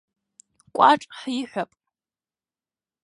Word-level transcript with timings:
Кәаҿ 0.75 1.01
ҳиҳәап! 1.17 1.71